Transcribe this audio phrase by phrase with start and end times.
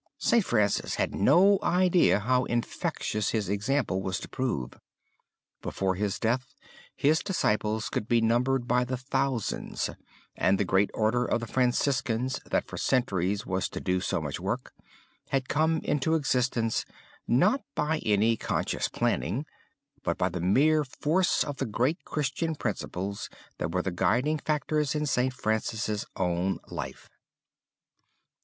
[0.17, 0.43] St.
[0.43, 4.73] Francis had had no idea how infectious his example was to prove.
[5.61, 6.55] Before his death
[6.95, 9.91] his disciples could be numbered by the thousands
[10.35, 14.39] and the great order of the Franciscans, that for centuries was to do so much
[14.39, 14.73] work,
[15.29, 16.83] had come into existence
[17.27, 19.45] not by any conscious planning,
[20.01, 23.29] but by the mere force of the great Christian principles
[23.59, 25.31] that were the guiding factors in St.
[25.31, 27.07] Francis' own life.